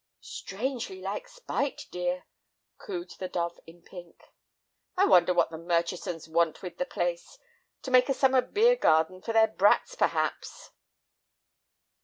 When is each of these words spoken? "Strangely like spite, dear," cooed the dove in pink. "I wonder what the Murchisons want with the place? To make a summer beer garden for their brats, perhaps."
"Strangely 0.21 0.99
like 0.99 1.27
spite, 1.27 1.85
dear," 1.91 2.25
cooed 2.79 3.11
the 3.19 3.27
dove 3.27 3.59
in 3.67 3.83
pink. 3.83 4.23
"I 4.97 5.05
wonder 5.05 5.31
what 5.31 5.51
the 5.51 5.59
Murchisons 5.59 6.27
want 6.27 6.63
with 6.63 6.79
the 6.79 6.87
place? 6.87 7.37
To 7.83 7.91
make 7.91 8.09
a 8.09 8.15
summer 8.15 8.41
beer 8.41 8.75
garden 8.75 9.21
for 9.21 9.31
their 9.31 9.49
brats, 9.49 9.93
perhaps." 9.93 10.71